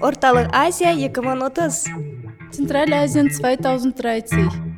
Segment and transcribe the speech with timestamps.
[0.00, 1.92] Орталық Азия 2030.
[2.50, 4.68] Центральная Азия 2030.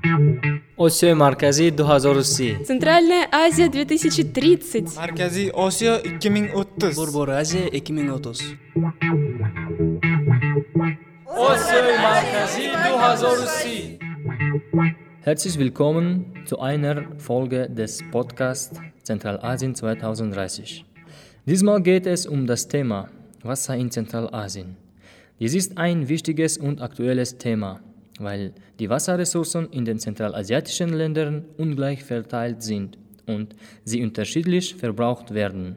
[0.77, 2.65] Osiyo Markaziy 2030.
[2.65, 4.97] Центральная Азия 2030.
[4.97, 6.97] Markaziy Osiyo 2030.
[6.97, 8.59] Burburazia 2030.
[11.27, 13.99] Osiyo Markaziy 2030.
[15.23, 20.85] Herzlich willkommen zu einer Folge des Podcasts Zentralasien 2030.
[21.47, 23.09] Diesmal geht es um das Thema
[23.43, 24.77] Wasser in Zentralasien.
[25.38, 27.82] Dies ist ein wichtiges und aktuelles Thema,
[28.20, 33.54] weil die Wasserressourcen in den zentralasiatischen Ländern ungleich verteilt sind und
[33.84, 35.76] sie unterschiedlich verbraucht werden.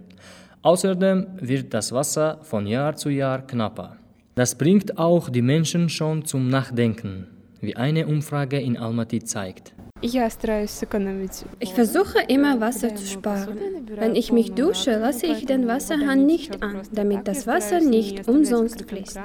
[0.63, 3.97] Außerdem wird das Wasser von Jahr zu Jahr knapper.
[4.37, 7.27] Das bringt auch die Menschen schon zum Nachdenken,
[7.61, 9.75] wie eine Umfrage in Almaty zeigt.
[10.01, 13.59] Ich versuche immer Wasser zu sparen.
[13.97, 18.85] Wenn ich mich dusche, lasse ich den Wasserhahn nicht an, damit das Wasser nicht umsonst
[18.89, 19.19] fließt.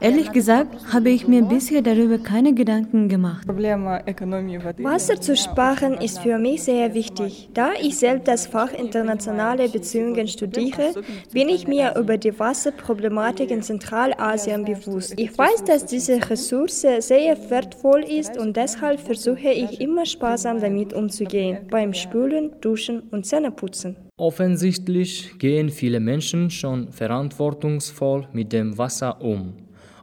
[0.00, 3.46] Ehrlich gesagt habe ich mir bisher darüber keine Gedanken gemacht.
[3.46, 7.50] Wasser zu sparen ist für mich sehr wichtig.
[7.54, 10.94] Da ich selbst das Fach internationale Beziehungen studiere,
[11.32, 15.14] bin ich mir über die Wasserproblematik in Zentralasien bewusst.
[15.16, 20.92] Ich weiß, dass diese Ressource sehr wertvoll ist und deshalb versuche ich immer sparsam damit
[20.92, 23.96] umzugehen, beim Spülen, Duschen und Zähneputzen.
[24.16, 29.54] Offensichtlich gehen viele Menschen schon verantwortungsvoll mit dem Wasser um,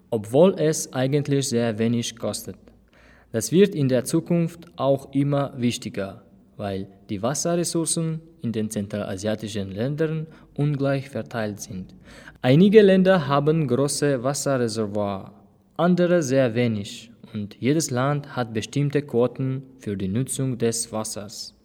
[0.09, 2.57] obwohl es eigentlich sehr wenig kostet.
[3.31, 6.23] Das wird in der Zukunft auch immer wichtiger,
[6.57, 11.95] weil die Wasserressourcen in den zentralasiatischen Ländern ungleich verteilt sind.
[12.41, 15.33] Einige Länder haben große Wasserreservoir,
[15.77, 21.55] andere sehr wenig und jedes Land hat bestimmte Quoten für die Nutzung des Wassers.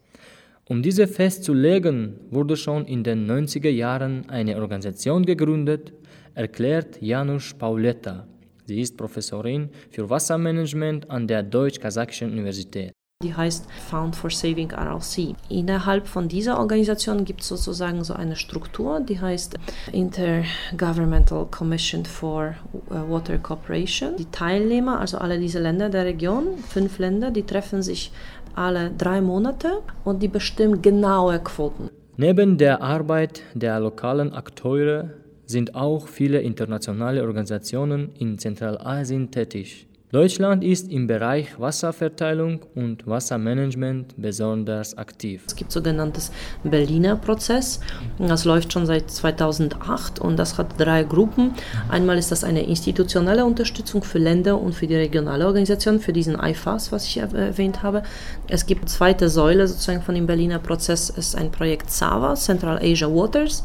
[0.68, 5.92] Um diese festzulegen, wurde schon in den 90er Jahren eine Organisation gegründet,
[6.34, 8.26] erklärt Janusz Pauletta.
[8.64, 12.95] Sie ist Professorin für Wassermanagement an der Deutsch-Kasachischen Universität.
[13.24, 15.34] Die heißt Found for Saving RLC.
[15.48, 19.56] Innerhalb von dieser Organisation gibt es sozusagen so eine Struktur, die heißt
[19.90, 22.54] Intergovernmental Commission for
[22.90, 24.16] äh, Water Cooperation.
[24.18, 28.12] Die Teilnehmer, also alle diese Länder der Region, fünf Länder, die treffen sich
[28.54, 31.88] alle drei Monate und die bestimmen genaue Quoten.
[32.18, 35.08] Neben der Arbeit der lokalen Akteure
[35.46, 39.86] sind auch viele internationale Organisationen in Zentralasien tätig.
[40.12, 45.42] Deutschland ist im Bereich Wasserverteilung und Wassermanagement besonders aktiv.
[45.48, 46.30] Es gibt sogenanntes
[46.62, 47.80] Berliner Prozess.
[48.16, 51.54] Das läuft schon seit 2008 und das hat drei Gruppen.
[51.88, 56.38] Einmal ist das eine institutionelle Unterstützung für Länder und für die regionale Organisation, für diesen
[56.38, 58.04] IFAS, was ich erwähnt habe.
[58.46, 63.08] Es gibt zweite Säule sozusagen von dem Berliner Prozess, ist ein Projekt SAVA, Central Asia
[63.08, 63.64] Waters.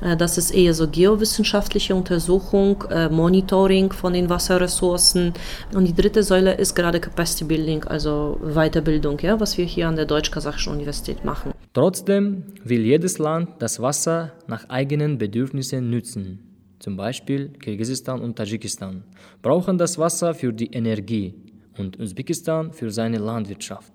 [0.00, 5.32] Das ist eher so geowissenschaftliche Untersuchung, Monitoring von den Wasserressourcen.
[5.74, 9.96] Und die dritte Säule ist gerade Capacity Building, also Weiterbildung, ja, was wir hier an
[9.96, 11.52] der Deutsch-Kasachischen Universität machen.
[11.72, 16.38] Trotzdem will jedes Land das Wasser nach eigenen Bedürfnissen nützen.
[16.78, 19.02] Zum Beispiel Kirgisistan und Tadschikistan
[19.42, 21.34] brauchen das Wasser für die Energie
[21.76, 23.92] und Usbekistan für seine Landwirtschaft.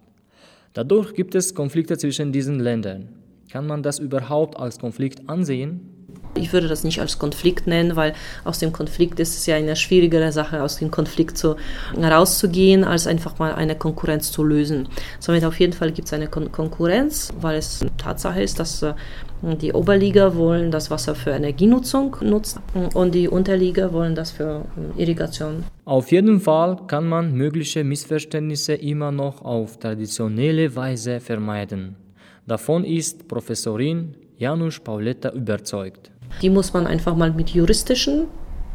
[0.74, 3.10] Dadurch gibt es Konflikte zwischen diesen Ländern.
[3.52, 5.92] Kann man das überhaupt als Konflikt ansehen?
[6.36, 8.14] Ich würde das nicht als Konflikt nennen, weil
[8.44, 11.56] aus dem Konflikt ist es ja eine schwierigere Sache, aus dem Konflikt zu,
[11.96, 14.88] rauszugehen, als einfach mal eine Konkurrenz zu lösen.
[15.20, 18.94] Somit auf jeden Fall gibt es eine Kon Konkurrenz, weil es Tatsache ist, dass äh,
[19.62, 22.62] die Oberliga wollen das Wasser für Energienutzung nutzen
[22.94, 24.66] und die Unterliga wollen das für
[24.98, 25.64] äh, Irrigation.
[25.86, 31.96] Auf jeden Fall kann man mögliche Missverständnisse immer noch auf traditionelle Weise vermeiden.
[32.48, 36.13] Davon ist Professorin Janusz Pauletta überzeugt.
[36.42, 38.26] Die muss man einfach mal mit juristischen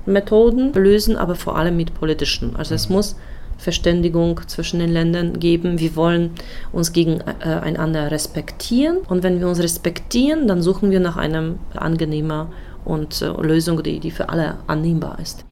[0.06, 2.56] Methoden lösen, aber vor allem mit politischen.
[2.56, 3.16] Also es muss
[3.58, 5.78] Verständigung zwischen den Ländern geben.
[5.78, 6.30] Wir wollen
[6.72, 12.50] uns gegeneinander respektieren und wenn wir uns respektieren, dann suchen wir nach einem angenehmer
[12.84, 15.44] und Lösung, die, die für alle annehmbar ist.